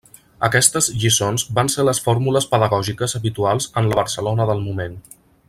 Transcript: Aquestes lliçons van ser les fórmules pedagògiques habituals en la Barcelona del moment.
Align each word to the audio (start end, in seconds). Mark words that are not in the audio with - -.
Aquestes 0.45 0.87
lliçons 1.03 1.43
van 1.59 1.69
ser 1.73 1.85
les 1.89 2.01
fórmules 2.07 2.49
pedagògiques 2.55 3.15
habituals 3.21 3.69
en 3.83 3.91
la 3.93 4.01
Barcelona 4.01 4.49
del 4.53 4.67
moment. 4.71 4.99